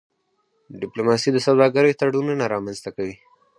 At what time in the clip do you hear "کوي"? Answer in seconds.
2.95-3.15